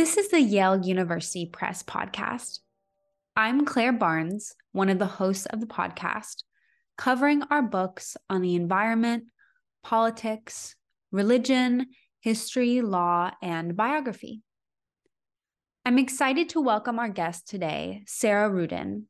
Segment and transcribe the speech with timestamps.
[0.00, 2.60] This is the Yale University Press podcast.
[3.36, 6.36] I'm Claire Barnes, one of the hosts of the podcast,
[6.96, 9.24] covering our books on the environment,
[9.82, 10.74] politics,
[11.12, 14.40] religion, history, law, and biography.
[15.84, 19.02] I'm excited to welcome our guest today, Sarah Ruden,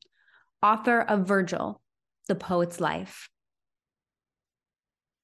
[0.60, 1.80] author of Vergil,
[2.26, 3.30] The Poet's Life.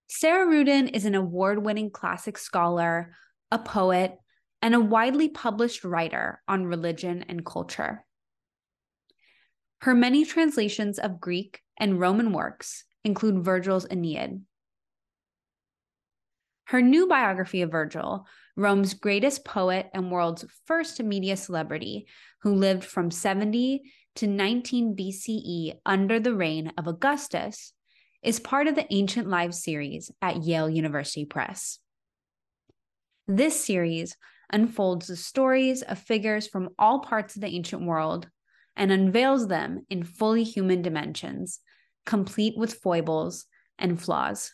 [0.06, 3.16] Sarah Ruden is an award winning classic scholar,
[3.50, 4.16] a poet,
[4.62, 8.04] and a widely published writer on religion and culture.
[9.82, 14.40] Her many translations of Greek and Roman works include Virgil's Aeneid.
[16.64, 22.06] Her new biography of Virgil, Rome's greatest poet and world's first media celebrity,
[22.42, 23.82] who lived from 70
[24.16, 27.72] to 19 BCE under the reign of Augustus,
[28.22, 31.78] is part of the Ancient Lives series at Yale University Press.
[33.28, 34.16] This series
[34.52, 38.28] unfolds the stories of figures from all parts of the ancient world
[38.76, 41.60] and unveils them in fully human dimensions,
[42.04, 43.46] complete with foibles
[43.78, 44.52] and flaws.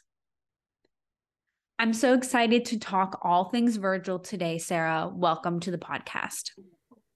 [1.79, 5.11] I'm so excited to talk all things Virgil today, Sarah.
[5.13, 6.51] Welcome to the podcast.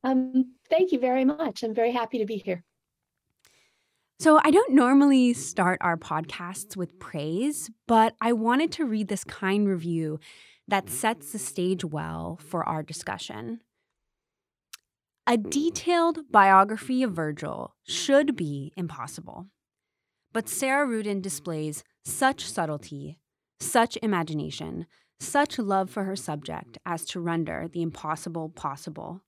[0.02, 1.62] Um, thank you very much.
[1.62, 2.64] I'm very happy to be here.
[4.18, 9.24] So, I don't normally start our podcasts with praise, but I wanted to read this
[9.24, 10.18] kind review
[10.68, 10.94] that mm-hmm.
[10.94, 13.60] sets the stage well for our discussion.
[15.26, 15.48] A mm-hmm.
[15.48, 19.46] detailed biography of Virgil should be impossible.
[20.32, 23.18] But Sarah Ruden displays such subtlety,
[23.58, 24.86] such imagination,
[25.18, 29.22] such love for her subject as to render the impossible possible.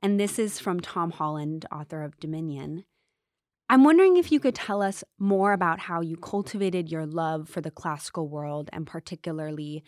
[0.00, 2.84] And this is from Tom Holland, author of Dominion.
[3.68, 7.60] I'm wondering if you could tell us more about how you cultivated your love for
[7.60, 9.84] the classical world and particularly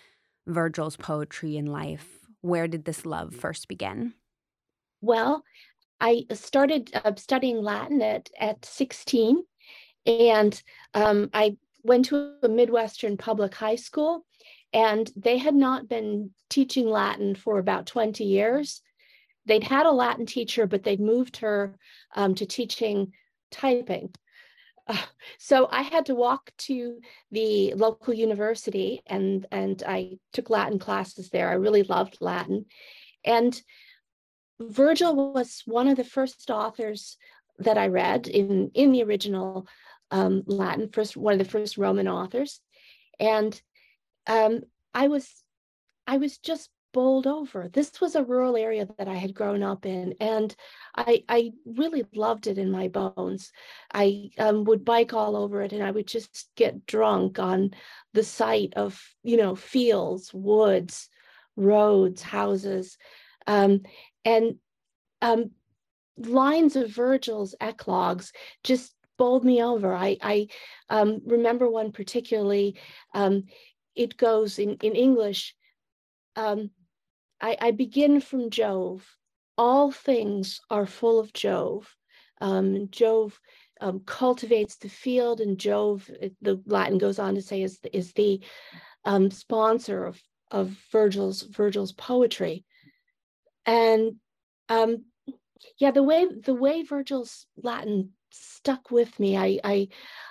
[0.47, 2.21] Virgil's poetry and life?
[2.41, 4.15] Where did this love first begin?
[5.01, 5.45] Well,
[6.01, 9.43] I started uh, studying Latin at, at 16,
[10.07, 10.63] and
[10.93, 14.27] um, I went to a Midwestern public high school,
[14.73, 18.83] and they had not been teaching Latin for about 20 years.
[19.47, 21.79] They'd had a Latin teacher, but they'd moved her
[22.15, 23.13] um, to teaching
[23.51, 24.15] typing.
[25.39, 27.01] So I had to walk to
[27.31, 31.49] the local university and and I took Latin classes there.
[31.49, 32.67] I really loved Latin.
[33.25, 33.61] And
[34.61, 37.17] Virgil was one of the first authors
[37.59, 39.67] that I read in in the original
[40.11, 42.61] um, Latin, first one of the first Roman authors,
[43.19, 43.61] and
[44.27, 44.61] um,
[44.93, 45.29] I was
[46.07, 47.69] I was just bowled over.
[47.69, 50.55] This was a rural area that I had grown up in, and
[50.97, 53.53] I, I really loved it in my bones.
[53.93, 57.73] I um, would bike all over it, and I would just get drunk on
[58.15, 61.11] the sight of, you know, fields, woods,
[61.57, 62.97] roads, houses,
[63.49, 63.83] um,
[64.25, 64.55] and
[65.21, 65.51] um,
[66.17, 68.33] lines of Virgil's eclogues
[68.63, 69.93] just bowled me over.
[69.93, 70.47] I, I
[70.89, 72.79] um, remember one particularly.
[73.15, 73.45] Um,
[73.97, 75.55] it goes in in English.
[76.37, 76.71] Um,
[77.45, 79.07] I, I begin from Jove.
[79.59, 81.95] All things are full of Jove.
[82.41, 83.39] Um, Jove
[83.83, 86.11] um, cultivates the field, and Jove,
[86.41, 88.41] the Latin goes on to say, is the, is the
[89.05, 90.19] um, sponsor of
[90.51, 92.65] of Virgil's Virgil's poetry.
[93.67, 94.15] And
[94.71, 95.05] um,
[95.79, 99.89] yeah, the way the way Virgil's Latin stuck with me, I I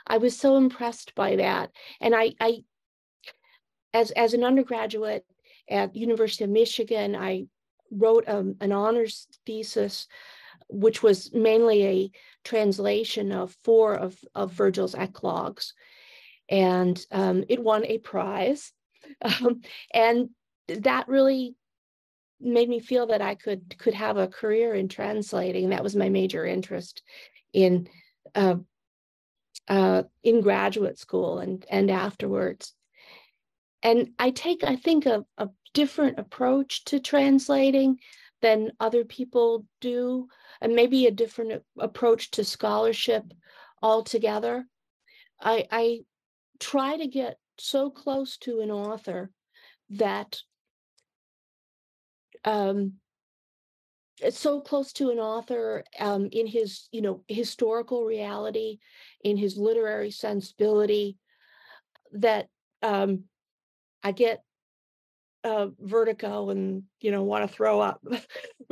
[0.07, 1.69] I was so impressed by that,
[2.01, 2.63] and I I
[3.94, 5.25] as as an undergraduate
[5.69, 7.46] at University of Michigan, I
[7.91, 10.07] wrote um, an honors thesis,
[10.69, 12.12] which was mainly a
[12.44, 15.74] translation of four of, of Virgil's eclogues.
[16.50, 18.72] And um, it won a prize.
[19.21, 19.60] Um,
[19.94, 20.30] and
[20.68, 21.56] that really
[22.39, 25.69] made me feel that I could could have a career in translating.
[25.69, 27.04] That was my major interest
[27.51, 27.89] in
[28.33, 28.56] uh,
[29.68, 32.74] uh, in graduate school and and afterwards
[33.83, 38.00] and I take, I think, a, a different approach to translating
[38.41, 40.27] than other people do,
[40.62, 43.25] and maybe a different approach to scholarship
[43.81, 44.65] altogether.
[45.41, 46.00] I, I
[46.59, 49.31] try to get so close to an author
[49.91, 50.39] that
[52.45, 52.94] um,
[54.29, 58.79] so close to an author um, in his you know historical reality
[59.24, 61.18] in his literary sensibility
[62.13, 62.47] that
[62.81, 63.24] um,
[64.03, 64.44] I get
[65.44, 68.01] uh, vertigo and you know want to throw up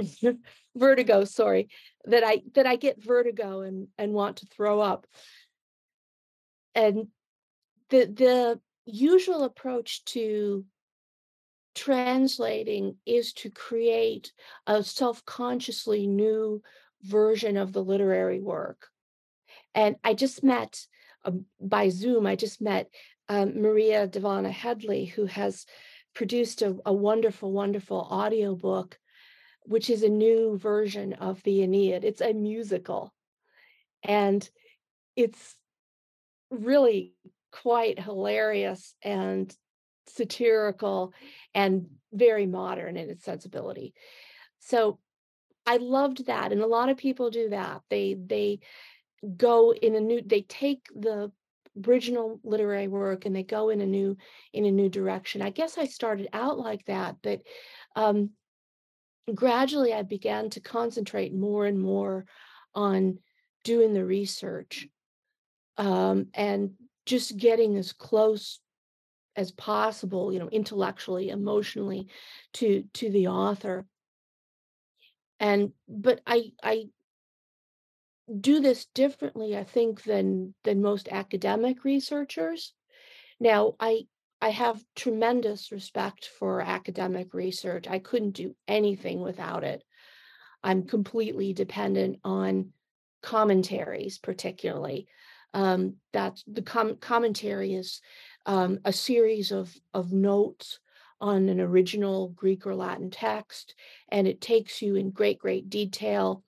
[0.75, 1.67] vertigo sorry
[2.05, 5.05] that i that i get vertigo and and want to throw up
[6.73, 7.07] and
[7.89, 10.63] the the usual approach to
[11.75, 14.31] translating is to create
[14.67, 16.61] a self-consciously new
[17.03, 18.87] version of the literary work.
[19.73, 20.85] And I just met
[21.23, 22.89] uh, by Zoom, I just met
[23.31, 25.65] um, Maria Dahvana Headley, who has
[26.13, 28.99] produced a, a wonderful, wonderful audiobook,
[29.61, 32.03] which is a new version of the Aeneid.
[32.03, 33.13] It's a musical.
[34.03, 34.47] And
[35.15, 35.55] it's
[36.49, 37.13] really
[37.53, 39.55] quite hilarious and
[40.07, 41.13] satirical
[41.53, 43.93] and very modern in its sensibility.
[44.59, 44.99] So
[45.65, 46.51] I loved that.
[46.51, 47.81] And a lot of people do that.
[47.89, 48.59] They they
[49.37, 51.31] go in a new they take the
[51.87, 54.17] original literary work and they go in a new
[54.53, 55.41] in a new direction.
[55.41, 57.41] I guess I started out like that, but
[57.95, 58.31] um
[59.33, 62.25] gradually I began to concentrate more and more
[62.73, 63.19] on
[63.63, 64.87] doing the research
[65.77, 66.71] um, and
[67.05, 68.59] just getting as close
[69.35, 72.07] as possible, you know, intellectually, emotionally
[72.53, 73.85] to to the author.
[75.39, 76.89] And but I I
[78.39, 82.73] do this differently, I think, than than most academic researchers.
[83.39, 84.07] Now, I
[84.41, 87.87] I have tremendous respect for academic research.
[87.87, 89.83] I couldn't do anything without it.
[90.63, 92.73] I'm completely dependent on
[93.21, 95.07] commentaries, particularly.
[95.53, 97.99] Um, that the com- commentary is
[98.45, 100.79] um, a series of, of notes
[101.19, 103.75] on an original Greek or Latin text,
[104.09, 106.43] and it takes you in great, great detail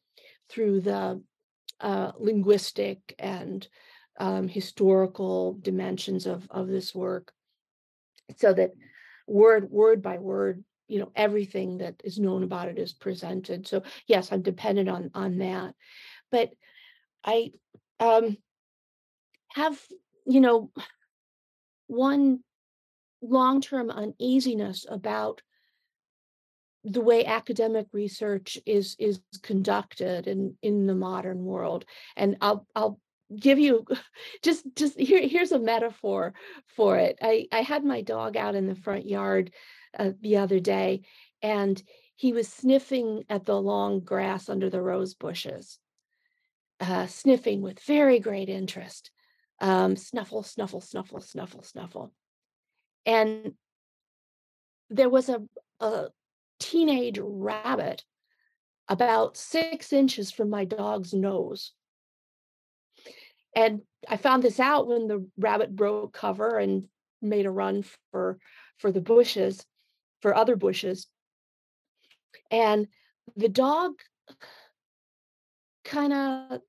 [0.50, 1.22] through the
[1.84, 3.68] uh, linguistic and
[4.20, 7.32] um, historical dimensions of, of this work.
[8.38, 8.72] So that
[9.28, 13.68] word word by word you know everything that is known about it is presented.
[13.68, 15.76] So yes i'm dependent on on that.
[16.32, 16.52] But
[17.26, 17.52] i
[18.00, 18.38] um
[19.50, 19.80] have
[20.26, 20.72] you know
[21.88, 22.40] one
[23.22, 25.42] long-term uneasiness about
[26.84, 31.86] the way academic research is is conducted in in the modern world.
[32.16, 33.00] And i'll i'll
[33.36, 33.86] give you
[34.44, 36.34] just just here here's a metaphor
[36.76, 37.18] for it.
[37.22, 39.52] I i had my dog out in the front yard
[39.98, 41.02] uh, the other day
[41.42, 41.82] and
[42.16, 45.80] he was sniffing at the long grass under the rose bushes
[46.80, 49.12] uh, sniffing with very great interest
[49.64, 52.12] um, snuffle snuffle snuffle snuffle snuffle.
[53.06, 53.54] And
[54.90, 55.42] there was a,
[55.80, 56.08] a
[56.60, 58.04] teenage rabbit
[58.90, 61.74] about six inches from my dog's nose
[63.56, 66.86] and I found this out when the rabbit broke cover and
[67.22, 68.40] made a run for
[68.78, 69.66] for the bushes,
[70.22, 71.08] for other bushes.
[72.52, 72.88] And
[73.36, 73.94] the dog
[75.86, 76.62] kind of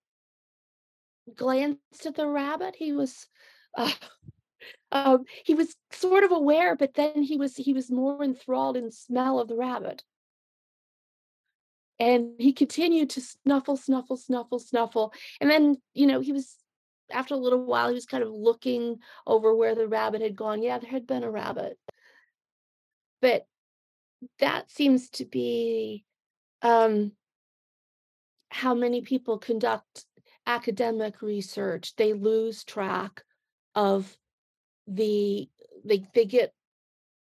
[1.35, 2.77] glanced at the rabbit.
[2.77, 3.27] He was
[3.77, 3.91] uh,
[4.93, 8.91] um, he was sort of aware, but then he was he was more enthralled in
[8.91, 10.03] smell of the rabbit.
[12.01, 15.13] And he continued to snuffle, snuffle, snuffle, snuffle.
[15.41, 16.57] And then, you know, he was
[17.11, 20.63] after a little while, he was kind of looking over where the rabbit had gone.
[20.63, 21.79] Yeah, there had been a rabbit.
[23.21, 23.47] But
[24.39, 26.05] that seems to be
[26.63, 27.13] um,
[28.49, 30.07] how many people conduct
[30.47, 31.95] academic research.
[31.97, 33.23] They lose track
[33.75, 34.17] of
[34.87, 35.49] the,
[35.85, 36.53] they, they get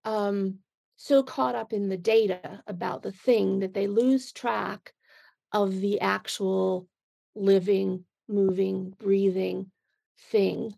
[0.05, 0.59] um,
[0.97, 4.93] so caught up in the data about the thing that they lose track
[5.52, 6.87] of the actual
[7.35, 9.71] living moving, breathing
[10.31, 10.75] thing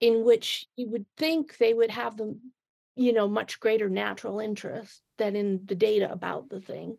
[0.00, 2.38] in which you would think they would have the,
[2.96, 6.96] you know, much greater natural interest than in the data about the thing.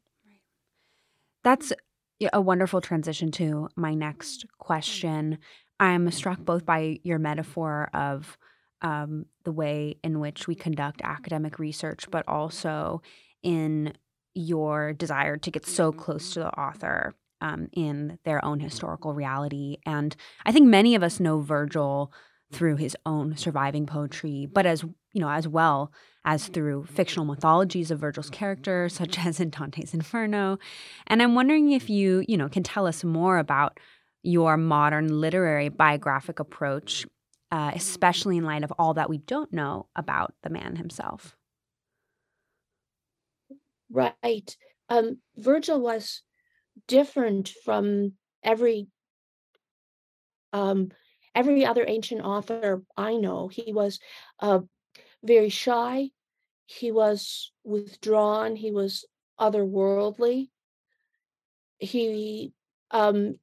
[1.44, 1.72] That's
[2.34, 5.38] a wonderful transition to my next question.
[5.80, 8.38] I'm struck both by your metaphor of
[8.82, 13.02] um, the way in which we conduct academic research, but also
[13.44, 13.94] in
[14.34, 19.78] your desire to get so close to the author um, in their own historical reality.
[19.86, 22.12] And I think many of us know Virgil
[22.52, 24.84] through his own surviving poetry, but as
[25.14, 25.92] you know, as well
[26.26, 30.60] as through fictional mythologies of Virgil's character, such as in Dante's Inferno.
[31.08, 33.80] And I'm wondering if you, you know, can tell us more about
[34.22, 37.06] your modern literary biographic approach,
[37.52, 41.36] uh, especially in light of all that we don't know about the man himself.
[43.92, 44.56] Right.
[44.90, 46.22] Um, Virgil was
[46.88, 48.14] different from
[48.44, 48.88] every
[50.54, 50.90] um,
[51.36, 53.48] every other ancient author I know.
[53.48, 54.00] He was
[54.40, 54.62] uh,
[55.24, 56.10] very shy.
[56.66, 58.56] He was withdrawn.
[58.56, 59.06] He was
[59.40, 60.50] otherworldly.
[61.80, 62.54] He
[62.92, 63.36] um,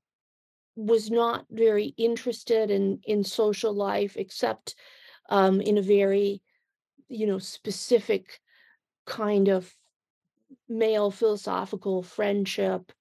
[0.77, 4.75] was not very interested in in social life, except
[5.29, 6.43] um, in a very,
[7.09, 8.41] you know, specific
[9.07, 9.75] kind of
[10.69, 12.93] male philosophical friendship.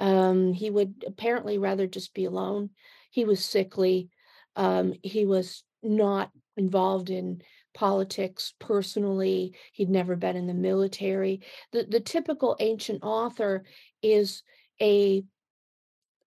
[0.00, 2.70] Um, he would apparently rather just be alone.
[3.10, 4.08] He was sickly.
[4.56, 7.42] Um, he was not involved in
[7.74, 9.54] politics personally.
[9.72, 11.42] He'd never been in the military.
[11.72, 13.64] The, the typical ancient author
[14.02, 14.42] is
[14.80, 15.24] a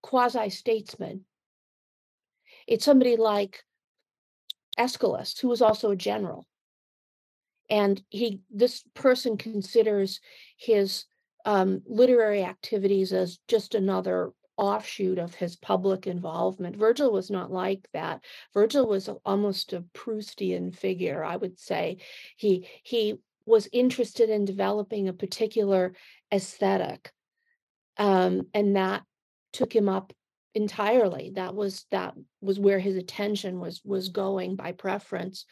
[0.07, 1.25] quasi statesman.
[2.65, 3.61] It's somebody like
[4.77, 6.47] Aeschylus, who was also a general.
[7.69, 10.21] And he, this person considers
[10.55, 11.03] his
[11.43, 16.77] um, literary activities as just another offshoot of his public involvement.
[16.77, 18.23] Virgil was not like that.
[18.53, 21.97] Virgil was almost a Proustian figure, I would say.
[22.37, 25.93] He he was interested in developing a particular
[26.33, 27.11] aesthetic,
[27.97, 29.03] um, and that
[29.53, 30.13] took him up
[30.53, 31.31] entirely.
[31.35, 35.45] That was that was where his attention was was going by preference.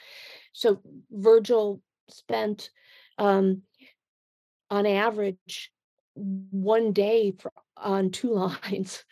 [0.54, 2.70] So Virgil spent,
[3.18, 3.62] um,
[4.70, 5.72] on average,
[6.16, 9.04] one day for, on two lines.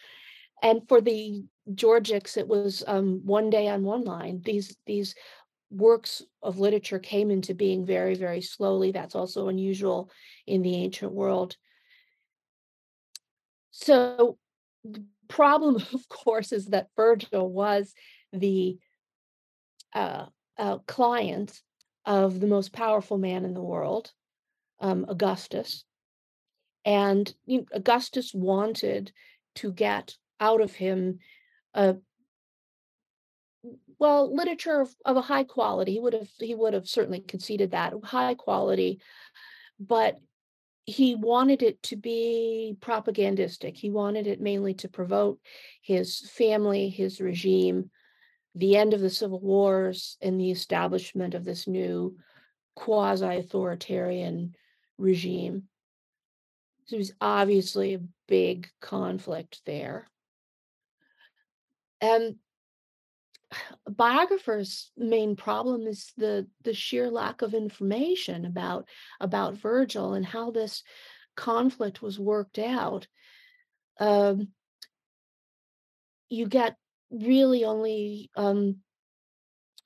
[0.62, 4.42] And for the Georgics, it was um, one day on one line.
[4.44, 5.16] These these
[5.70, 8.92] works of literature came into being very, very slowly.
[8.92, 10.12] That's also unusual
[10.46, 11.58] in the ancient world.
[13.72, 14.38] So
[14.84, 17.94] the problem, of course, is that Virgil was
[18.32, 18.78] the
[19.94, 20.26] uh,
[20.58, 21.62] uh, client
[22.06, 24.12] of the most powerful man in the world,
[24.80, 25.86] um, Augustus.
[26.86, 29.12] And you know, Augustus wanted
[29.56, 31.20] to get out of him
[31.74, 31.96] a
[34.00, 35.94] well literature of, of a high quality.
[35.94, 39.00] He would have he would have certainly conceded that high quality,
[39.80, 40.18] but
[40.86, 43.78] he wanted it to be propagandistic.
[43.78, 45.40] He wanted it mainly to promote
[45.82, 47.90] his family, his regime,
[48.56, 52.18] the end of the civil wars, and the establishment of this new
[52.76, 54.56] quasi authoritarian
[54.98, 55.64] regime.
[56.86, 60.10] So there's obviously a big conflict there.
[62.02, 62.36] And
[63.88, 68.88] biographers' main problem is the the sheer lack of information about
[69.20, 70.84] about Virgil and how this
[71.36, 73.08] conflict was worked out.
[74.00, 74.50] Um,
[76.30, 76.78] you get
[77.12, 78.78] really only um,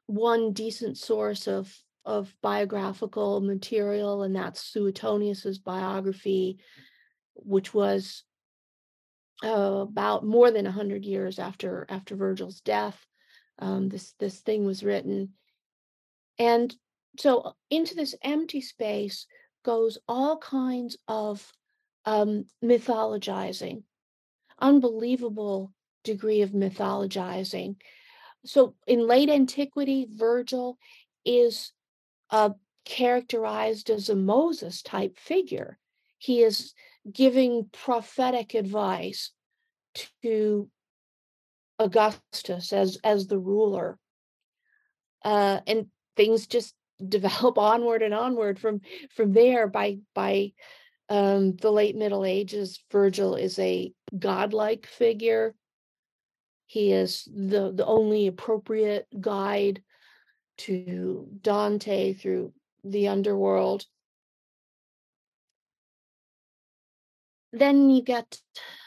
[0.05, 1.73] one decent source of
[2.05, 6.59] of biographical material, and that's Suetonius's biography,
[7.35, 8.23] which was
[9.43, 13.05] uh, about more than hundred years after after Virgil's death.
[13.59, 15.33] Um, this this thing was written,
[16.37, 16.75] and
[17.19, 19.25] so into this empty space
[19.63, 21.51] goes all kinds of
[22.05, 23.83] um, mythologizing,
[24.59, 25.73] unbelievable
[26.03, 27.75] degree of mythologizing.
[28.45, 30.77] So in late antiquity, Virgil
[31.25, 31.73] is
[32.29, 32.51] uh,
[32.85, 35.77] characterized as a Moses type figure.
[36.17, 36.73] He is
[37.11, 39.31] giving prophetic advice
[40.21, 40.69] to
[41.79, 43.97] Augustus as as the ruler,
[45.23, 46.73] uh, and things just
[47.07, 48.81] develop onward and onward from
[49.15, 49.67] from there.
[49.67, 50.53] By by
[51.09, 55.55] um, the late Middle Ages, Virgil is a godlike figure.
[56.65, 59.83] He is the the only appropriate guide
[60.57, 62.53] to Dante through
[62.83, 63.85] the underworld.
[67.53, 68.39] Then you get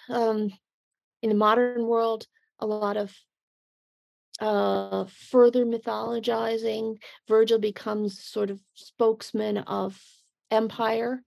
[0.08, 0.50] um,
[1.22, 2.26] in the modern world
[2.60, 3.14] a lot of
[4.40, 6.96] uh, further mythologizing.
[7.28, 10.00] Virgil becomes sort of spokesman of
[10.50, 11.22] empire.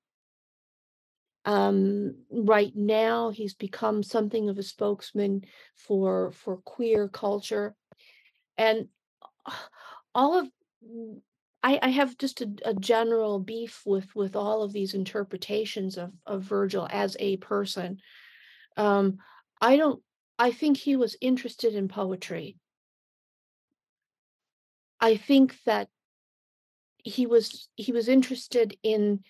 [1.46, 5.44] Um, right now, he's become something of a spokesman
[5.76, 7.76] for for queer culture,
[8.58, 8.88] and
[10.16, 10.48] all of
[11.64, 16.12] I, I have just a, a, general beef with with all of these interpretations of
[16.26, 18.00] of Virgil as a person.
[18.78, 19.18] Um,
[19.62, 20.02] I don't.
[20.44, 22.58] I think he was interested in poetry.
[25.00, 25.88] I think that
[27.02, 29.24] he was he was interested in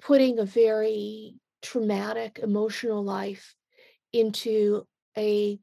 [0.00, 3.56] putting a very traumatic emotional life
[4.12, 4.86] into
[5.18, 5.58] a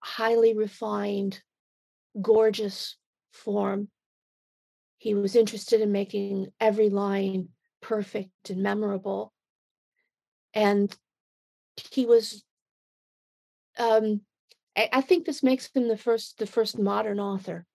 [0.00, 1.40] highly refined,
[2.20, 2.96] gorgeous
[3.30, 3.86] form.
[4.98, 7.50] He was interested in making every line
[7.80, 9.32] perfect and memorable.
[10.52, 10.92] And
[11.90, 12.44] he was
[13.78, 14.22] um,
[14.76, 17.66] I, I think this makes him the first the first modern author.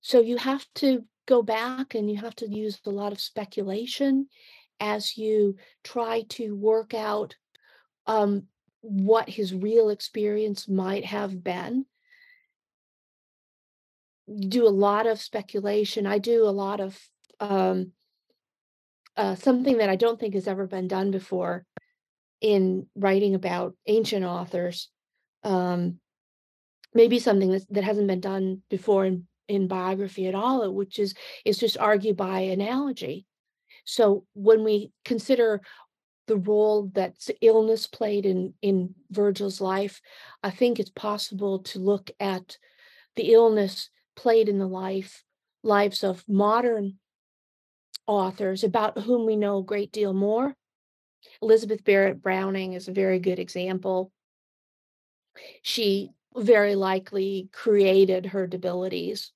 [0.00, 4.28] So you have to go back and you have to use a lot of speculation
[4.80, 7.36] as you try to work out
[8.06, 8.44] um,
[8.80, 11.84] what his real experience might have been.
[14.48, 16.06] do a lot of speculation.
[16.06, 16.98] I do a lot of
[17.40, 17.92] um,
[19.16, 21.66] uh, something that I don't think has ever been done before
[22.40, 24.88] in writing about ancient authors.
[25.42, 26.00] Um,
[26.94, 31.14] maybe something that, that hasn't been done before in, in biography at all, which is
[31.44, 33.26] is just argue by analogy.
[33.84, 35.60] So when we consider
[36.26, 40.00] the role that illness played in in Virgil's life,
[40.42, 42.58] I think it's possible to look at
[43.16, 45.24] the illness played in the life
[45.62, 46.98] lives of modern
[48.06, 50.56] authors about whom we know a great deal more.
[51.42, 54.12] Elizabeth Barrett Browning is a very good example.
[55.62, 59.32] She very likely created her debilities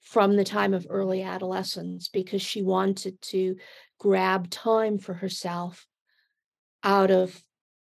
[0.00, 3.56] from the time of early adolescence because she wanted to
[3.98, 5.86] grab time for herself
[6.82, 7.42] out of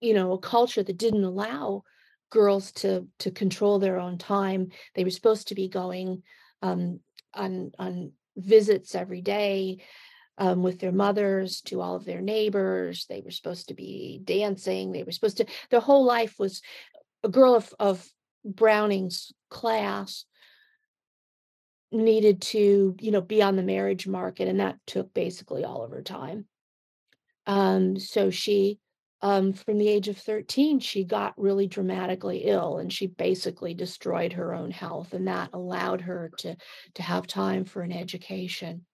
[0.00, 1.82] you know a culture that didn't allow
[2.30, 6.22] girls to to control their own time they were supposed to be going
[6.60, 7.00] um,
[7.34, 9.78] on on visits every day
[10.38, 13.06] um, with their mothers to all of their neighbors.
[13.08, 14.92] They were supposed to be dancing.
[14.92, 16.62] They were supposed to their whole life was
[17.22, 18.06] a girl of, of
[18.44, 20.24] browning's class
[21.92, 25.90] needed to you know be on the marriage market and that took basically all of
[25.90, 26.46] her time.
[27.46, 28.78] Um so she
[29.20, 34.32] um from the age of 13 she got really dramatically ill and she basically destroyed
[34.32, 36.56] her own health and that allowed her to
[36.94, 38.86] to have time for an education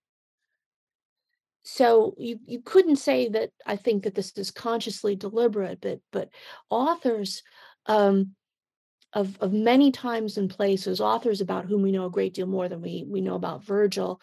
[1.62, 6.28] so you you couldn't say that i think that this is consciously deliberate but but
[6.70, 7.42] authors
[7.86, 8.34] um
[9.12, 12.68] of, of many times and places, authors about whom we know a great deal more
[12.68, 14.20] than we, we know about Virgil,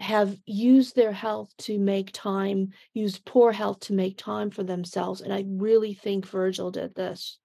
[0.00, 5.20] have used their health to make time, used poor health to make time for themselves.
[5.20, 7.38] And I really think Virgil did this.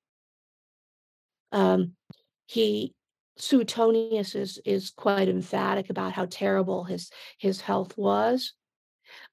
[1.52, 1.94] Um,
[2.46, 2.94] he
[3.38, 8.54] Suetonius is is quite emphatic about how terrible his his health was,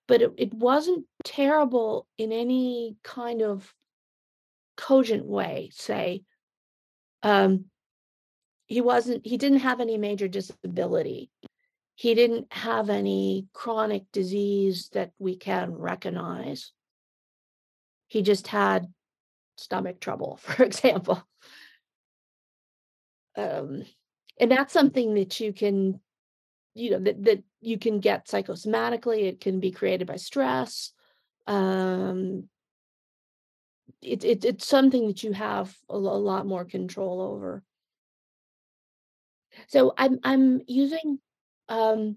[0.09, 3.73] but it, it wasn't terrible in any kind of
[4.77, 5.71] cogent way.
[5.73, 6.23] Say,
[7.23, 7.67] um,
[8.71, 11.29] he wasn't he didn't have any major disability
[11.97, 16.73] he didn't have any chronic disease that we can recognize
[18.07, 18.87] he just had
[19.57, 21.21] stomach trouble for example
[23.37, 23.83] um,
[24.39, 26.01] and that's something that you can
[26.75, 30.93] you know that, that you can get psychosomatically it can be created by stress
[31.47, 32.49] um,
[34.03, 37.63] it, it, it's something that you have a, a lot more control over.
[39.69, 41.19] So I'm I'm using
[41.69, 42.17] um,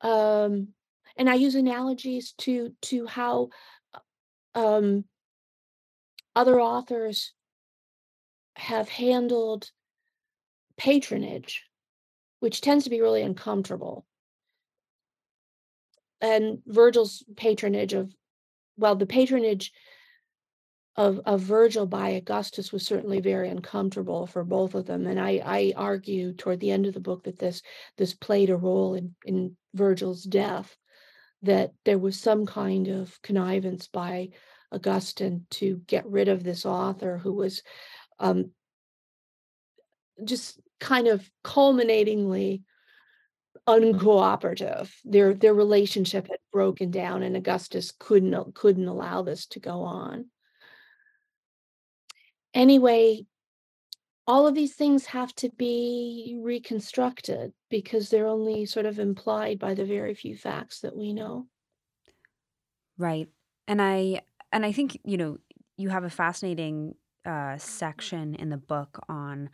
[0.00, 0.68] um,
[1.16, 3.50] and I use analogies to to how
[4.54, 5.04] um,
[6.34, 7.32] other authors
[8.56, 9.70] have handled
[10.76, 11.64] patronage,
[12.40, 14.04] which tends to be really uncomfortable.
[16.22, 18.14] And Virgil's patronage of
[18.78, 19.72] well, the patronage
[20.96, 25.06] of, of Virgil by Augustus was certainly very uncomfortable for both of them.
[25.06, 27.62] And I, I argue toward the end of the book that this
[27.96, 30.76] this played a role in, in Virgil's death,
[31.42, 34.30] that there was some kind of connivance by
[34.70, 37.62] Augustine to get rid of this author who was
[38.18, 38.50] um,
[40.24, 42.62] just kind of culminatingly
[43.68, 44.90] uncooperative.
[45.04, 50.26] Their their relationship had broken down, and Augustus couldn't couldn't allow this to go on
[52.54, 53.26] anyway,
[54.26, 59.74] all of these things have to be reconstructed because they're only sort of implied by
[59.74, 61.46] the very few facts that we know.
[62.98, 63.28] Right.
[63.66, 64.22] And I
[64.52, 65.38] and I think, you know,
[65.76, 66.94] you have a fascinating
[67.24, 69.50] uh, section in the book on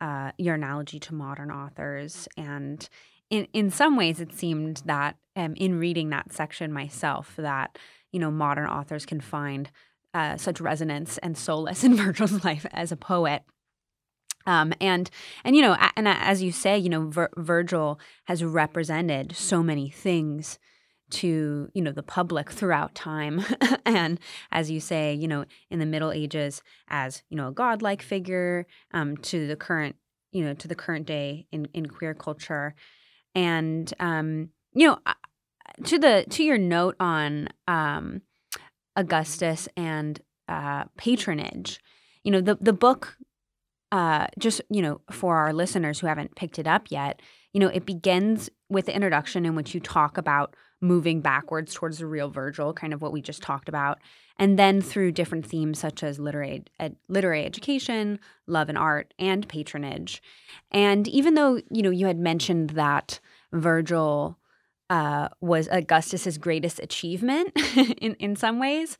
[0.00, 2.28] uh, your analogy to modern authors.
[2.36, 2.88] And
[3.30, 7.78] in, in some ways, it seemed that um, in reading that section myself, that,
[8.12, 9.70] you know, modern authors can find
[10.14, 13.42] uh, such resonance and solace in Virgil's life as a poet.
[14.46, 15.10] Um, and
[15.44, 19.90] and you know, and as you say, you know, Vir- Virgil has represented so many
[19.90, 20.58] things
[21.10, 23.42] to you know the public throughout time
[23.86, 24.20] and
[24.52, 28.66] as you say you know in the middle ages as you know a godlike figure
[28.92, 29.96] um, to the current
[30.32, 32.74] you know to the current day in in queer culture
[33.38, 34.98] and um, you know
[35.84, 38.22] to the to your note on um,
[38.96, 41.78] Augustus and uh, patronage.
[42.24, 43.16] You know, the the book,
[43.92, 47.22] uh, just you know, for our listeners who haven't picked it up yet,
[47.52, 51.98] you know, it begins with the introduction in which you talk about moving backwards towards
[51.98, 53.98] the real Virgil, kind of what we just talked about,
[54.38, 59.48] and then through different themes such as literary ed- literary education, love and art, and
[59.48, 60.22] patronage.
[60.70, 63.20] And even though you know you had mentioned that
[63.52, 64.38] Virgil
[64.90, 67.52] uh, was Augustus's greatest achievement
[68.00, 68.96] in in some ways,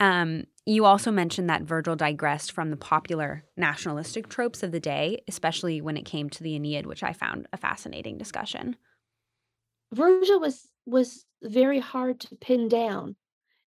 [0.00, 5.22] um, you also mentioned that Virgil digressed from the popular nationalistic tropes of the day,
[5.28, 8.76] especially when it came to the Aeneid, which I found a fascinating discussion.
[9.92, 13.16] Virgil was was very hard to pin down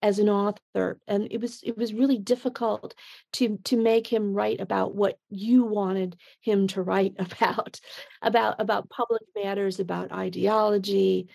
[0.01, 2.93] as an author and it was it was really difficult
[3.33, 7.79] to to make him write about what you wanted him to write about
[8.21, 11.27] about about public matters about ideology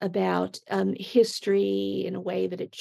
[0.00, 2.76] about um, history in a way that it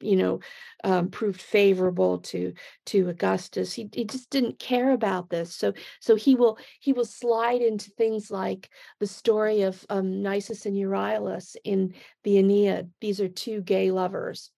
[0.00, 0.40] you know,
[0.84, 2.52] um, proved favorable to
[2.86, 3.72] to Augustus.
[3.72, 5.54] He he just didn't care about this.
[5.54, 10.66] So so he will he will slide into things like the story of um, Nisus
[10.66, 12.90] and Euryalus in the Aeneid.
[13.00, 14.50] These are two gay lovers,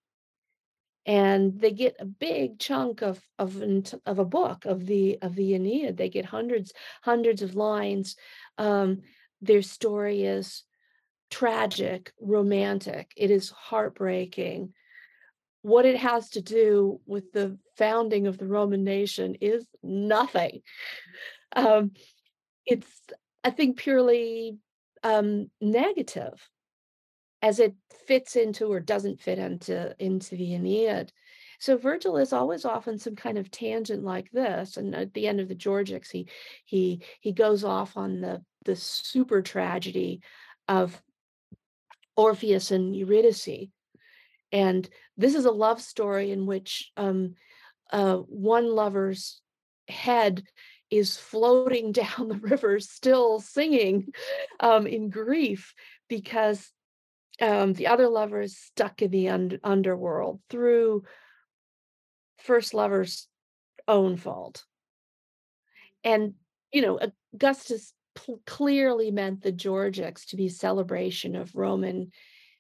[1.11, 3.61] and they get a big chunk of of
[4.07, 5.97] of a book of the of the Aeneid.
[5.97, 8.15] They get hundreds hundreds of lines.
[8.59, 9.01] Um,
[9.41, 10.63] their story is
[11.29, 13.11] tragic, romantic.
[13.17, 14.73] It is heartbreaking
[15.63, 20.63] what it has to do with the founding of the Roman nation is nothing.
[21.57, 21.91] Um,
[22.65, 22.89] it's,
[23.43, 24.59] I think, purely
[25.03, 26.49] um, negative
[27.43, 27.75] as it
[28.07, 31.13] fits into or doesn't fit into into the Aeneid.
[31.59, 35.27] So Virgil is always off on some kind of tangent like this, and at the
[35.27, 36.29] end of the Georgics, he
[36.65, 40.21] he he goes off on the the super tragedy
[40.69, 41.01] of
[42.17, 43.69] Orpheus and Eurydice,
[44.53, 47.35] and this is a love story in which um,
[47.93, 49.41] uh, one lover's
[49.89, 50.43] head
[50.91, 54.13] is floating down the river, still singing
[54.61, 55.75] um, in grief
[56.09, 56.73] because
[57.41, 61.05] um, the other lover is stuck in the un- underworld through
[62.39, 63.29] first lover's
[63.89, 64.65] own fault.
[66.05, 66.35] And,
[66.73, 66.99] you know,
[67.35, 67.93] Augustus
[68.47, 72.11] clearly meant the Georgics to be a celebration of Roman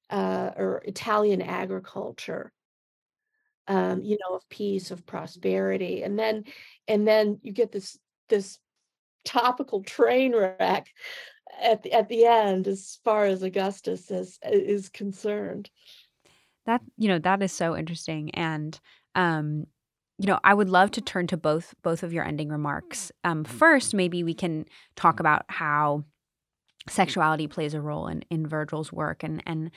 [0.09, 2.53] uh, or Italian agriculture,
[3.69, 6.45] um, you know, of peace, of prosperity, and then
[6.89, 8.59] and then you get this this
[9.25, 10.89] topical train wreck
[11.61, 15.71] at the at the end, as far as Augustus is is concerned.
[16.67, 18.79] That you know that is so interesting, and
[19.15, 19.67] um,
[20.19, 23.13] you know I would love to turn to both both of your ending remarks.
[23.25, 26.05] Um, first, maybe we can talk about how
[26.89, 29.71] sexuality plays a role in in Virgil's work and and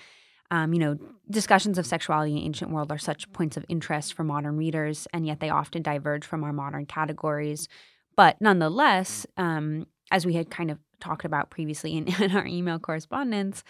[0.53, 0.97] um, you know,
[1.31, 5.25] discussions of sexuality in ancient world are such points of interest for modern readers, and
[5.25, 7.67] yet they often diverge from our modern categories.
[8.15, 12.79] But nonetheless, um, as we had kind of talked about previously in, in our email
[12.79, 13.63] correspondence,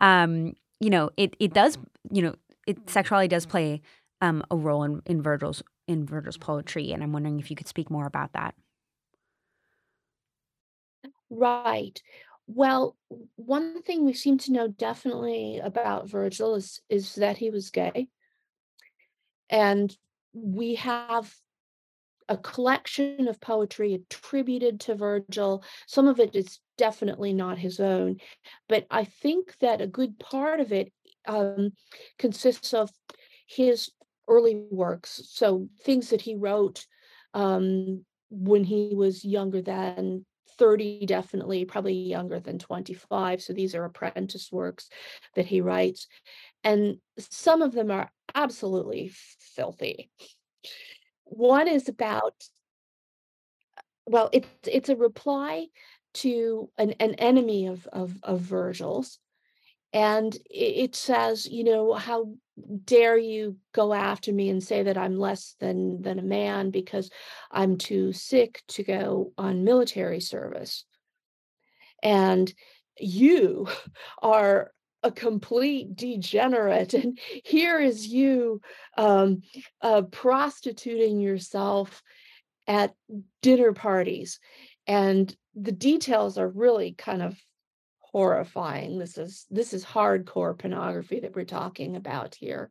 [0.00, 1.78] um, you know, it it does,
[2.10, 2.34] you know,
[2.66, 3.80] it sexuality does play
[4.20, 7.68] um, a role in, in Virgil's in Virgil's poetry, and I'm wondering if you could
[7.68, 8.54] speak more about that.
[11.30, 12.00] Right.
[12.46, 12.96] Well,
[13.36, 18.08] one thing we seem to know definitely about Virgil is is that he was gay.
[19.50, 19.94] And
[20.32, 21.34] we have
[22.28, 25.64] a collection of poetry attributed to Virgil.
[25.86, 28.18] Some of it is definitely not his own,
[28.68, 30.92] but I think that a good part of it
[31.26, 31.70] um,
[32.18, 32.90] consists of
[33.46, 33.90] his
[34.28, 35.22] early works.
[35.30, 36.86] So things that he wrote
[37.34, 40.24] um, when he was younger than
[40.58, 44.88] 30 definitely probably younger than 25 so these are apprentice works
[45.36, 46.08] that he writes
[46.64, 49.12] and some of them are absolutely
[49.54, 50.10] filthy
[51.28, 52.34] one is about
[54.06, 55.66] well it's it's a reply
[56.14, 59.18] to an, an enemy of, of of virgil's
[59.92, 62.30] and it says you know how
[62.84, 67.10] dare you go after me and say that i'm less than than a man because
[67.50, 70.84] i'm too sick to go on military service.
[72.02, 72.52] And
[72.98, 73.68] you
[74.22, 74.72] are
[75.08, 78.60] a complete degenerate and here is you
[78.96, 79.42] um,
[79.82, 82.02] uh, prostituting yourself
[82.66, 82.94] at
[83.42, 84.38] dinner parties
[84.86, 87.36] and the details are really kind of
[88.12, 88.98] horrifying.
[88.98, 92.70] This is this is hardcore pornography that we're talking about here.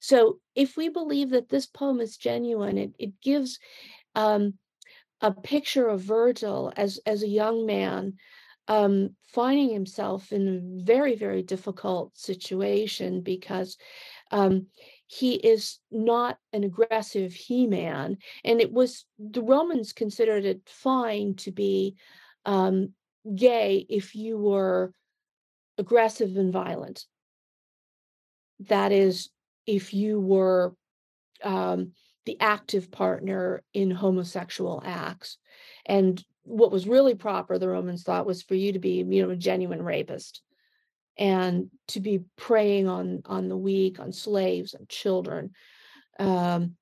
[0.00, 3.58] So if we believe that this poem is genuine, it, it gives
[4.14, 4.54] um,
[5.20, 8.14] a picture of Virgil as as a young man
[8.68, 13.76] um, finding himself in a very very difficult situation because
[14.30, 14.66] um,
[15.06, 21.50] he is not an aggressive he-man, and it was the Romans considered it fine to
[21.50, 21.96] be
[22.44, 22.92] um,
[23.34, 24.92] gay if you were
[25.78, 27.06] aggressive and violent.
[28.60, 29.30] that is,
[29.66, 30.74] if you were
[31.42, 31.92] um,
[32.26, 35.38] the active partner in homosexual acts.
[35.86, 39.30] And what was really proper, the Romans thought, was for you to be, you know,
[39.30, 40.42] a genuine rapist
[41.16, 45.50] and to be preying on on the weak, on slaves, on children,
[46.18, 46.76] um,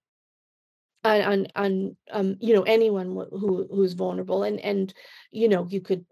[1.05, 4.93] on on, on um, you know anyone who who's vulnerable, and and
[5.31, 6.05] you know you could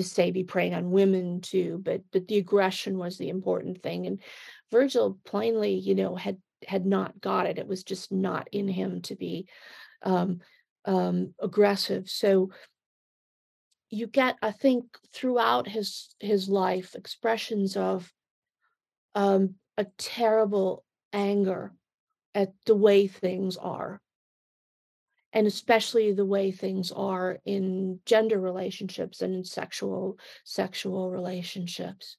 [0.00, 4.20] say be preying on women too, but but the aggression was the important thing, and
[4.70, 6.36] Virgil plainly, you know, had
[6.66, 7.58] had not got it.
[7.58, 9.48] It was just not in him to be
[10.02, 10.40] um,
[10.84, 12.08] um, aggressive.
[12.08, 12.50] So
[13.92, 18.10] you get, I think, throughout his his life, expressions of
[19.14, 21.72] um, a terrible anger
[22.34, 24.00] at the way things are,
[25.34, 32.16] and especially the way things are in gender relationships and in sexual sexual relationships.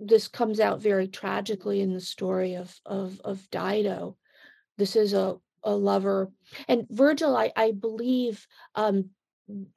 [0.00, 4.16] This comes out very tragically in the story of of of Dido.
[4.78, 6.30] This is a a lover.
[6.68, 9.10] And Virgil, I, I believe, um,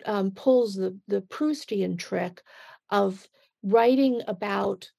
[0.06, 2.42] um, pulls the, the Proustian trick
[2.90, 3.28] of
[3.64, 4.90] writing about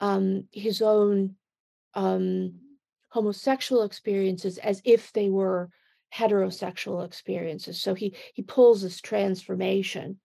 [0.00, 1.36] um, his own
[1.94, 2.54] um,
[3.08, 5.70] homosexual experiences as if they were
[6.14, 7.80] heterosexual experiences.
[7.80, 10.18] So he he pulls this transformation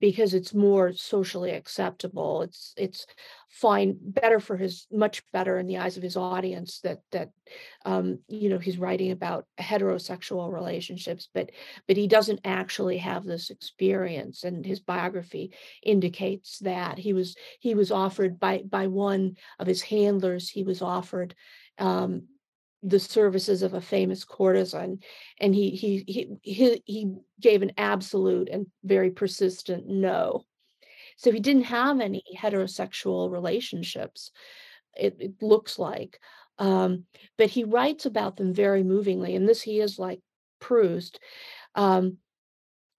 [0.00, 2.42] because it's more socially acceptable.
[2.42, 3.06] It's it's
[3.50, 7.30] fine, better for his much better in the eyes of his audience that that
[7.84, 11.50] um, you know he's writing about heterosexual relationships, but
[11.86, 17.74] but he doesn't actually have this experience, and his biography indicates that he was he
[17.74, 20.48] was offered by by one of his handlers.
[20.48, 21.34] He was offered
[21.78, 22.24] um,
[22.82, 24.98] the services of a famous courtesan
[25.40, 30.44] and he he he he, he gave an absolute and very persistent no.
[31.16, 34.30] So he didn't have any heterosexual relationships
[34.94, 36.20] it, it looks like
[36.58, 37.04] um,
[37.36, 40.20] but he writes about them very movingly and this he is like
[40.60, 41.18] proust
[41.74, 42.18] um,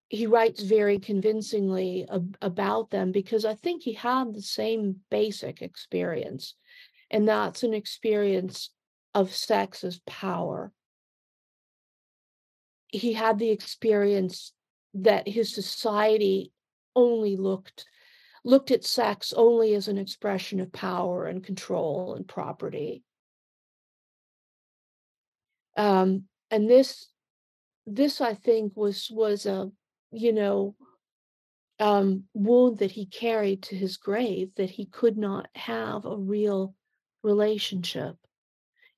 [0.08, 5.62] he writes very convincingly ab- about them because i think he had the same basic
[5.62, 6.56] experience
[7.12, 8.72] and that's an experience
[9.19, 10.71] of sex as power.
[12.88, 14.53] He had the experience
[14.93, 16.53] that his society
[16.95, 17.86] only looked
[18.45, 23.03] looked at sex only as an expression of power and control and property.
[25.75, 27.10] Um, and this
[27.86, 29.69] this I think was was a
[30.12, 30.75] you know
[31.79, 36.73] um, wound that he carried to his grave that he could not have a real
[37.21, 38.15] relationship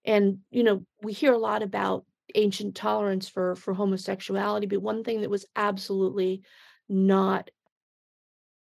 [0.06, 5.04] and you know we hear a lot about ancient tolerance for for homosexuality but one
[5.04, 6.42] thing that was absolutely
[6.88, 7.50] not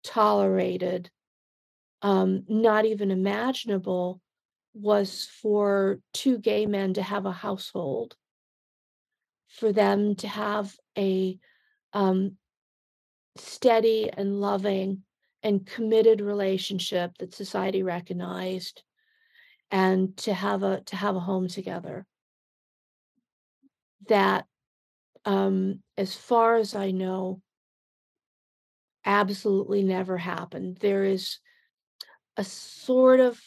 [0.03, 1.09] tolerated
[2.01, 4.21] um not even imaginable
[4.75, 8.15] was for two gay men to have a household.
[9.47, 11.39] For them to have a
[11.93, 12.37] um
[13.37, 15.03] steady and loving
[15.43, 18.83] and committed relationship that society recognized
[19.75, 22.05] and to have a to have a home together.
[24.07, 24.45] That
[25.25, 27.41] um as far as i know
[29.03, 30.77] absolutely never happened.
[30.79, 31.39] There is
[32.37, 33.37] a sort of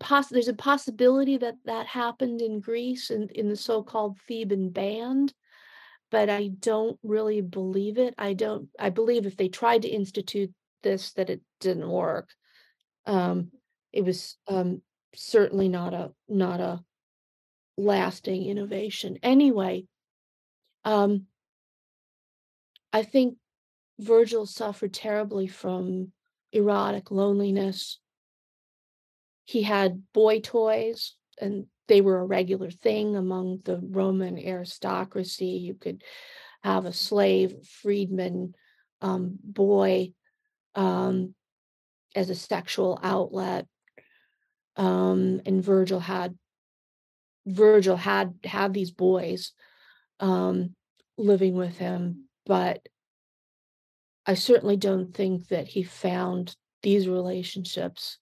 [0.00, 4.68] poss- there's a possibility that that happened in greece and in, in the so-called theban
[4.70, 5.32] band
[6.10, 8.14] but i don't really believe it.
[8.18, 10.52] I don't i believe if they tried to institute
[10.82, 12.28] this that it didn't work.
[13.06, 13.50] Um
[13.92, 14.82] it was um
[15.14, 16.82] certainly not a not a
[17.76, 19.18] lasting innovation.
[19.22, 19.86] Anyway
[20.84, 21.26] um
[22.92, 23.36] i think
[23.98, 26.12] virgil suffered terribly from
[26.52, 27.98] erotic loneliness.
[29.44, 35.46] He had boy toys and they were a regular thing among the roman aristocracy.
[35.46, 36.02] You could
[36.64, 38.54] have a slave freedman
[39.00, 40.12] um, boy
[40.74, 41.34] um,
[42.14, 43.66] as a sexual outlet
[44.76, 46.36] um, and Virgil had
[47.46, 49.52] Virgil had had these boys
[50.20, 50.74] um,
[51.16, 52.86] living with him, but
[54.26, 58.18] I certainly don't think that he found these relationships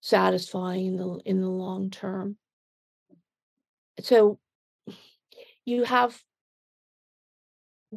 [0.00, 2.36] satisfying in the in the long term.
[4.00, 4.38] So
[5.64, 6.20] you have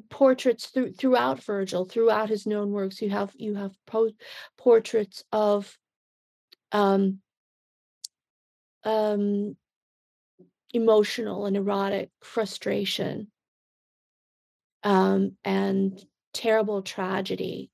[0.09, 3.01] portraits through, throughout Virgil, throughout his known works.
[3.01, 4.11] You have you have po-
[4.57, 5.77] portraits of
[6.71, 7.21] um,
[8.85, 9.57] um,
[10.73, 13.27] emotional and erotic frustration
[14.83, 15.99] um, and
[16.33, 17.71] terrible tragedy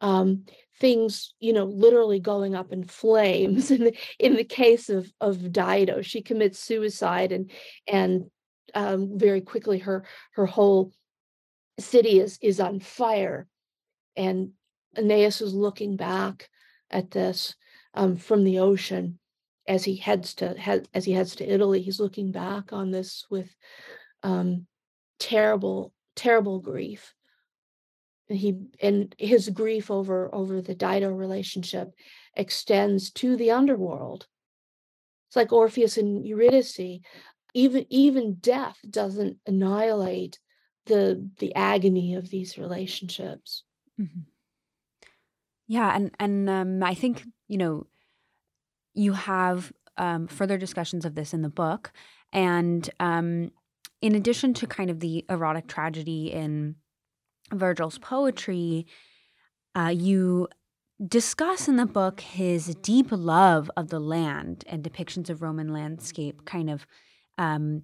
[0.00, 0.44] um,
[0.78, 3.70] things, you know, literally going up in flames.
[3.76, 7.50] In the, in the case of of Dido, she commits suicide, and
[7.86, 8.30] and
[8.74, 10.92] um, very quickly her her whole
[11.78, 13.46] city is is on fire.
[14.16, 14.50] And
[14.96, 16.48] Aeneas is looking back
[16.90, 17.54] at this
[17.94, 19.18] um, from the ocean
[19.68, 21.82] as he heads to as he heads to Italy.
[21.82, 23.54] He's looking back on this with
[24.22, 24.66] um,
[25.18, 27.14] terrible, terrible grief
[28.28, 31.94] and he and his grief over over the Dido relationship
[32.34, 34.26] extends to the underworld.
[35.28, 37.00] It's like Orpheus and Eurydice.
[37.54, 40.38] Even even death doesn't annihilate
[40.86, 43.62] the the agony of these relationships.
[44.00, 44.20] Mm-hmm.
[45.68, 47.86] Yeah, and and um, I think you know
[48.96, 51.92] you have um, further discussions of this in the book,
[52.32, 53.52] and um,
[54.02, 56.76] in addition to kind of the erotic tragedy in
[57.52, 58.86] Vergil's poetry,
[59.74, 60.48] uh, you
[61.06, 66.44] discuss in the book his deep love of the land and depictions of Roman landscape,
[66.44, 66.86] kind of
[67.38, 67.82] um,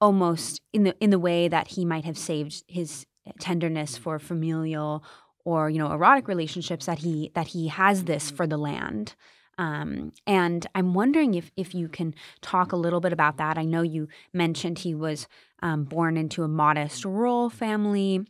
[0.00, 3.06] almost in the in the way that he might have saved his
[3.40, 5.04] tenderness for familial
[5.44, 9.14] or you know erotic relationships that he that he has this for the land.
[9.58, 13.58] Um, and I'm wondering if if you can talk a little bit about that.
[13.58, 15.26] I know you mentioned he was
[15.60, 18.24] um, born into a modest rural family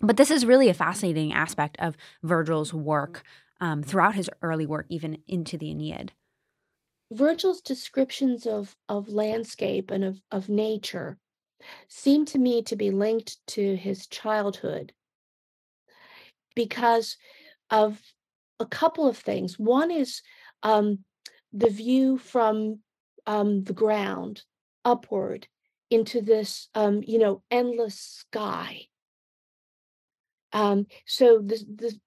[0.00, 3.22] but this is really a fascinating aspect of Vergil's work
[3.60, 6.12] um, throughout his early work, even into the Aeneid.
[7.12, 11.18] Vergil's descriptions of, of landscape and of, of nature
[11.88, 14.92] seem to me to be linked to his childhood
[16.54, 17.16] because
[17.70, 18.00] of
[18.60, 19.58] a couple of things.
[19.58, 20.20] One is
[20.62, 21.00] um,
[21.52, 22.80] the view from
[23.26, 24.42] um, the ground
[24.84, 25.48] upward
[25.90, 28.86] into this, um, you know, endless sky
[30.56, 32.00] um, so the, the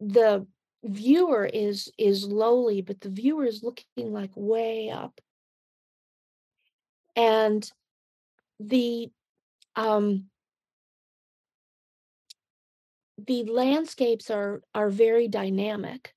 [0.00, 0.46] the
[0.82, 5.20] viewer is is lowly, but the viewer is looking like way up.
[7.14, 7.70] And
[8.58, 9.10] the
[9.76, 10.30] um,
[13.18, 16.14] the landscapes are are very dynamic.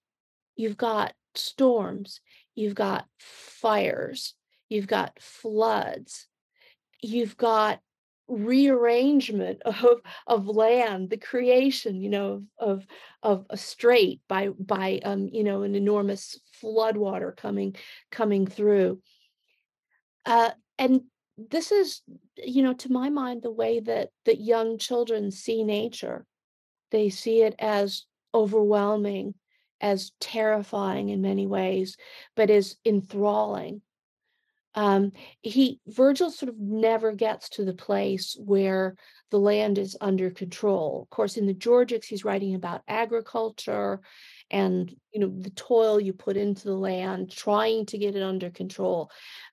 [0.56, 2.22] You've got storms,
[2.56, 4.34] you've got fires,
[4.70, 6.28] you've got floods,
[7.02, 7.80] you've got
[8.28, 12.88] rearrangement of of land the creation you know of
[13.22, 17.76] of a strait by by um you know an enormous floodwater coming
[18.12, 19.02] coming through.
[20.26, 21.02] Uh and
[21.38, 22.02] this is
[22.38, 26.26] you know to my mind the way that that young children see nature.
[26.92, 29.36] They see it as overwhelming
[29.84, 31.98] as terrifying in many ways
[32.36, 33.82] but as enthralling
[34.76, 38.96] um, he Vergil sort of never gets to the place where
[39.30, 41.04] the land is under control.
[41.04, 44.02] Of course, in the Georgics, he's writing about agriculture
[44.52, 48.50] and you know the toil you put into the land, trying to get it under
[48.50, 49.12] control.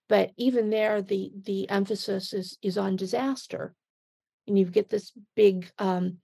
[0.08, 3.74] But even there, the the emphasis is is on disaster,
[4.46, 6.18] and you get this big um,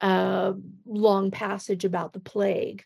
[0.00, 0.54] uh,
[0.86, 2.84] long passage about the plague.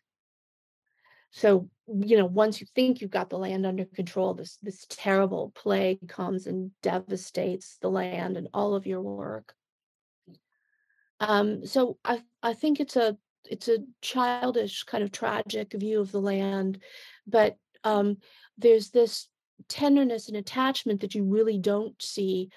[1.35, 5.53] So you know once you think you've got the land under control this this terrible
[5.55, 9.53] plague comes and devastates the land and all of your work.
[11.19, 13.17] Um, so i i think it's a
[13.51, 16.81] it's a childish kind of tragic view of the land
[17.27, 18.17] but um,
[18.57, 19.29] there's this
[19.69, 22.49] tenderness and attachment that you really don't see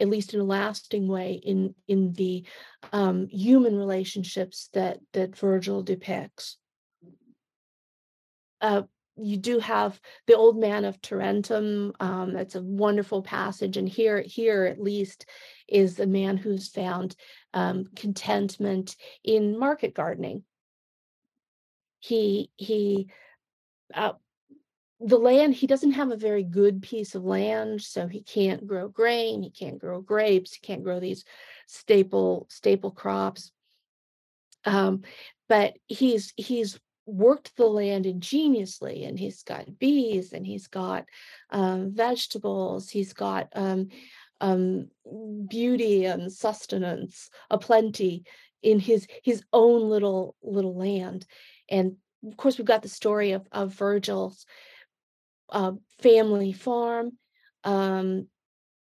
[0.00, 2.44] at least in a lasting way in in the
[2.92, 6.56] um, human relationships that that vergil depicts
[8.62, 8.82] uh,
[9.16, 11.92] you do have the old man of Tarentum.
[12.00, 15.26] Um, that's a wonderful passage, and here, here at least,
[15.68, 17.14] is a man who's found
[17.52, 20.44] um, contentment in market gardening.
[22.00, 23.08] He he,
[23.94, 24.12] uh,
[24.98, 28.88] the land he doesn't have a very good piece of land, so he can't grow
[28.88, 31.24] grain, he can't grow grapes, he can't grow these
[31.66, 33.52] staple staple crops.
[34.64, 35.02] Um,
[35.48, 41.04] but he's he's worked the land ingeniously and he's got bees and he's got
[41.50, 43.88] um, vegetables he's got um,
[44.42, 44.88] um,
[45.48, 48.24] beauty and sustenance aplenty
[48.62, 51.26] in his his own little little land.
[51.68, 51.96] And
[52.26, 54.44] of course we've got the story of, of vergil's
[55.48, 57.12] uh, family farm.
[57.64, 58.26] Um,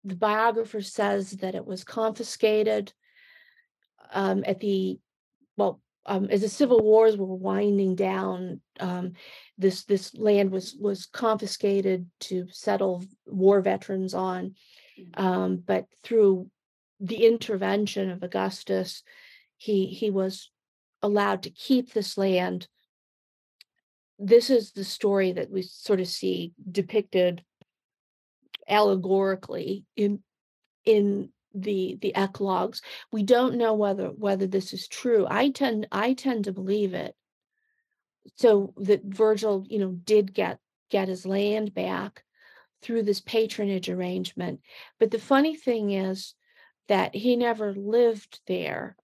[0.05, 2.93] the biographer says that it was confiscated
[4.13, 4.99] um, at the
[5.57, 9.13] well um, as the civil wars were winding down, um,
[9.59, 14.55] this this land was was confiscated to settle war veterans on.
[14.99, 15.21] Mm.
[15.21, 16.51] Um, but through
[16.99, 19.03] the intervention of Augustus,
[19.59, 20.51] he he was
[21.03, 22.69] allowed to keep this land.
[24.19, 27.45] This is the story that we sort of see depicted
[28.67, 30.23] allegorically in
[30.87, 31.31] in
[31.63, 32.83] the the eclogues.
[33.13, 35.27] We don't know whether whether this is true.
[35.29, 37.15] I tend I tend to believe it.
[38.37, 40.59] So that Vergil, you know, did get
[40.91, 42.25] get his land back
[42.83, 44.61] through this patronage arrangement.
[44.99, 46.35] But the funny thing is
[46.89, 48.97] that he never lived there.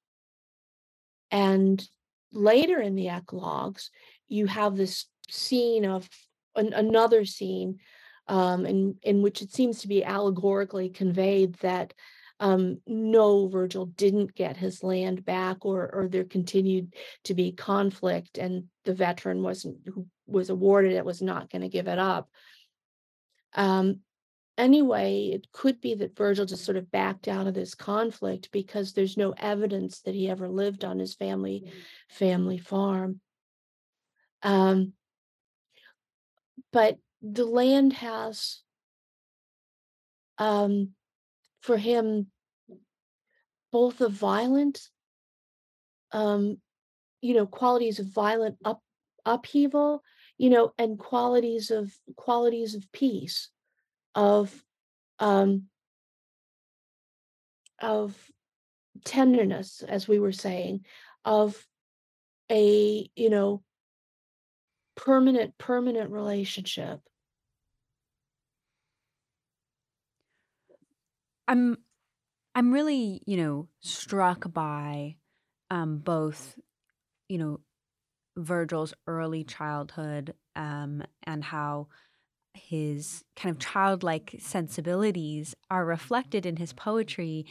[1.31, 1.87] And
[2.33, 3.91] later in the eclogues,
[4.29, 6.09] you have this scene of
[6.55, 7.81] an, another scene
[8.29, 11.93] um, in, in which it seems to be allegorically conveyed that
[12.41, 18.39] um, no, Vergil didn't get his land back, or or there continued to be conflict,
[18.39, 22.29] and the veteran wasn't who was awarded it was not going to give it up.
[23.55, 24.01] Um,
[24.59, 28.93] anyway, it could be that Vergil just sort of backed out of this conflict because
[28.93, 31.71] there's no evidence that he ever lived on his family
[32.09, 33.21] family farm.
[34.43, 34.93] Um,
[36.73, 38.61] but the land has
[40.39, 40.91] um,
[41.65, 42.27] for him
[43.73, 44.83] both the violent
[46.13, 46.59] um,
[47.23, 48.83] you know qualities of violent up
[49.25, 50.03] upheaval
[50.37, 53.49] you know and qualities of qualities of peace
[54.15, 54.63] of
[55.21, 55.63] um
[57.81, 58.15] of
[59.07, 60.85] tenderness as we were saying
[61.25, 61.67] of
[62.53, 63.63] a you know
[64.97, 67.01] permanent permanent relationship
[71.49, 71.77] i'm
[72.55, 75.17] i'm really you know struck by
[75.71, 76.59] um both
[77.29, 77.61] you know
[78.37, 81.87] vergil's early childhood um and how
[82.55, 87.45] his kind of childlike sensibilities are reflected in his poetry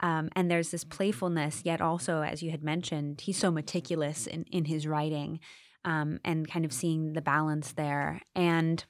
[0.00, 4.44] um, and there's this playfulness yet also as you had mentioned he's so meticulous in,
[4.50, 5.40] in his writing
[5.84, 8.20] um, and kind of seeing the balance there.
[8.34, 8.84] And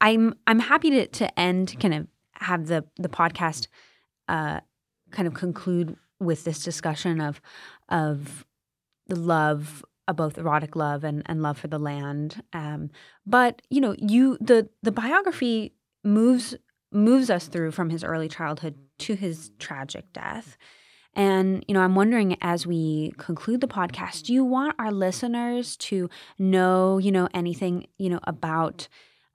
[0.00, 2.06] I'm I'm happy to to end kind of
[2.42, 3.68] have the the podcast
[4.28, 4.60] uh,
[5.10, 7.40] kind of conclude with this discussion of
[7.88, 8.44] of
[9.06, 12.42] the love of both erotic love and, and love for the land.
[12.52, 12.90] Um,
[13.26, 15.74] but you know, you the the biography
[16.04, 16.54] moves
[16.92, 20.56] moves us through from his early childhood to his tragic death.
[21.14, 25.76] And, you know, I'm wondering as we conclude the podcast, do you want our listeners
[25.78, 28.88] to know, you know, anything, you know, about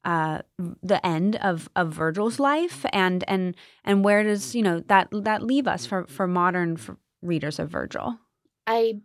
[0.07, 0.41] uh,
[0.81, 5.43] the end of, of Vergil's life and and and where does, you know, that that
[5.43, 8.17] leave us for, for modern for readers of Vergil?
[8.65, 9.01] I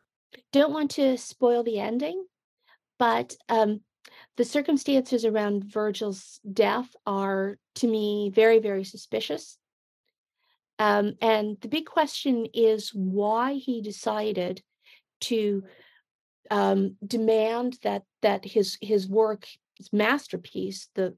[0.53, 2.25] don't want to spoil the ending,
[2.99, 3.81] but um,
[4.37, 9.59] the circumstances around Vergil's death are, to me, very, very suspicious.
[10.79, 14.63] Um, and the big question is why he decided
[15.23, 15.65] to
[16.51, 19.47] um, demand that that his his work,
[19.93, 21.17] masterpiece, the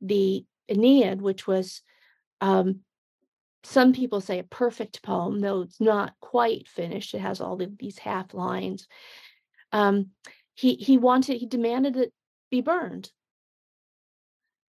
[0.00, 1.82] the Aeneid, which was
[2.40, 2.80] um,
[3.64, 7.14] some people say a perfect poem, though it's not quite finished.
[7.14, 8.86] It has all of these half lines.
[9.72, 10.10] Um,
[10.54, 12.12] he he wanted he demanded it
[12.50, 13.10] be burned,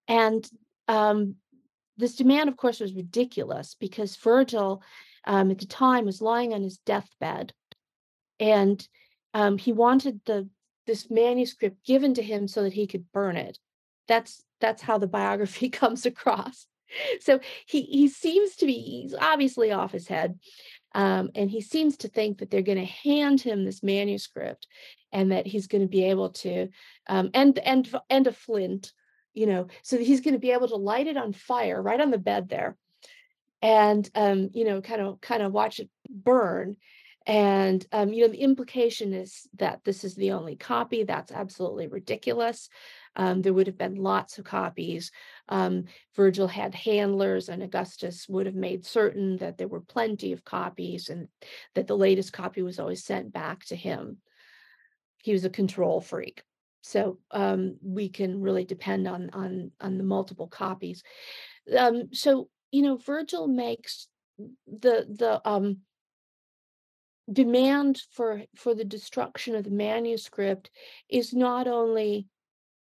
[0.07, 0.47] and
[0.87, 1.35] um,
[1.97, 4.81] this demand, of course, was ridiculous because Vergil,
[5.25, 7.53] um, at the time, was lying on his deathbed,
[8.39, 8.85] and
[9.33, 10.49] um, he wanted the
[10.89, 13.59] this manuscript given to him so that he could burn it.
[14.07, 16.65] That's that's how the biography comes across.
[17.21, 20.39] So he he seems to be he's obviously off his head,
[20.95, 24.67] um, and he seems to think that they're going to hand him this manuscript,
[25.11, 26.69] and that he's going to be able to
[27.07, 28.91] um, and and and a flint
[29.35, 32.09] you know, so he's going to be able to light it on fire right on
[32.09, 32.75] the bed there
[33.61, 36.77] and um, you know, kind of kind of watch it burn.
[37.25, 41.03] And um, you know, the implication is that this is the only copy.
[41.03, 42.69] That's absolutely ridiculous.
[43.15, 45.11] Um, there would have been lots of copies.
[45.47, 45.85] Um,
[46.17, 51.09] Vergil had handlers, and Augustus would have made certain that there were plenty of copies
[51.09, 51.27] and
[51.75, 54.17] that the latest copy was always sent back to him.
[55.21, 56.43] He was a control freak
[56.81, 61.03] so um, we can really depend on on on the multiple copies.
[61.77, 64.07] Um, so you know, Vergil makes
[64.67, 65.79] the the um,
[67.31, 70.69] demand for for the destruction of the manuscript
[71.09, 72.27] is not only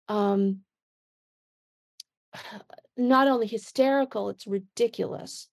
[0.07, 0.59] um,
[2.97, 5.47] not only hysterical; it's ridiculous.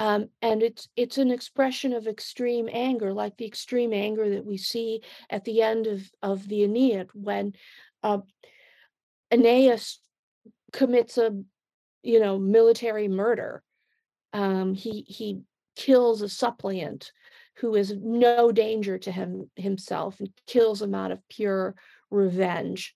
[0.00, 4.56] Um, and it's it's an expression of extreme anger, like the extreme anger that we
[4.56, 7.54] see at the end of of the Aeneid when
[8.02, 8.18] uh,
[9.32, 9.98] Aeneas
[10.72, 11.42] commits a
[12.02, 13.62] you know military murder.
[14.32, 15.42] Um, he he
[15.78, 17.12] kills a suppliant
[17.58, 21.74] who is no danger to him himself and kills him out of pure
[22.10, 22.94] revenge.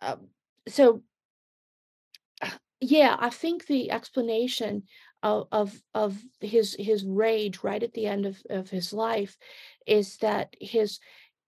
[0.00, 0.16] Uh,
[0.66, 1.02] so,
[2.80, 4.84] yeah, I think the explanation
[5.22, 9.36] of, of of his his rage right at the end of, of his life
[9.86, 11.00] is that his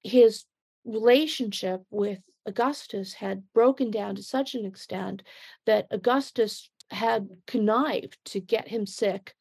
[0.03, 0.45] his
[0.85, 5.23] relationship with Augustus had broken down to such an extent
[5.67, 9.35] that Augustus had connived to get him sick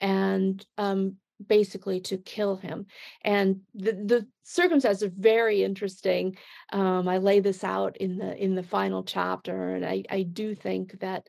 [0.00, 2.86] and um, basically to kill him.
[3.22, 6.36] And the, the circumstances are very interesting.
[6.72, 10.54] Um, I lay this out in the in the final chapter, and I, I do
[10.54, 11.28] think that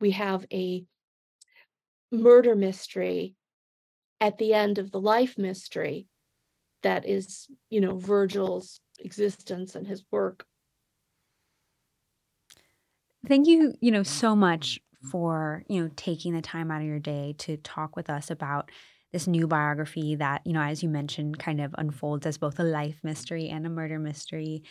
[0.00, 0.84] we have a
[2.12, 3.34] murder mystery
[4.20, 6.06] at the end of the life mystery
[6.82, 10.44] that is, you know, Vergil's existence and his work.
[13.26, 14.78] Thank you, you know, so much
[15.10, 18.70] for, you know, taking the time out of your day to talk with us about
[19.12, 22.64] this new biography that, you know, as you mentioned, kind of unfolds as both a
[22.64, 24.62] life mystery and a murder mystery.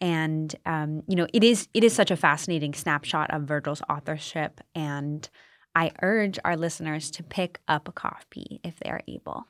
[0.00, 4.60] And um, you know, it is it is such a fascinating snapshot of Vergil's authorship.
[4.74, 5.28] And
[5.74, 9.46] I urge our listeners to pick up a copy if they are able.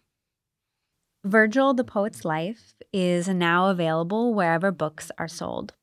[1.26, 5.74] Vergil, the Poet's Life is now available wherever books are sold.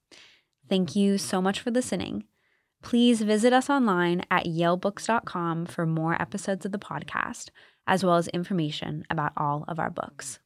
[0.69, 2.25] Thank you so much for listening.
[2.81, 7.49] Please visit us online at yalebooks.com for more episodes of the podcast,
[7.85, 10.39] as well as information about all of our books.